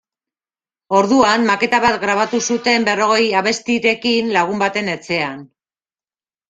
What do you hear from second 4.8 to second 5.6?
etxean.